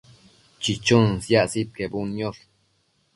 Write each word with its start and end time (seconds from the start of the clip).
chichunën 0.61 1.09
siac 1.25 1.47
sidquebudniosh 1.51 2.41